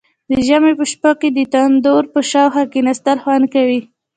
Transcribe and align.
د 0.29 0.31
ژمي 0.47 0.71
په 0.79 0.85
شپو 0.91 1.11
کې 1.19 1.29
د 1.31 1.39
تندور 1.53 2.03
په 2.13 2.19
شاوخوا 2.31 2.63
کیناستل 2.73 3.17
خوند 3.23 3.45
کوي. 3.53 3.79